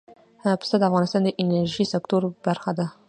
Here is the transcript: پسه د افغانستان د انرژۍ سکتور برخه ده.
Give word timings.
پسه 0.59 0.75
د 0.79 0.83
افغانستان 0.89 1.21
د 1.25 1.29
انرژۍ 1.41 1.85
سکتور 1.93 2.21
برخه 2.45 2.71
ده. 2.77 2.85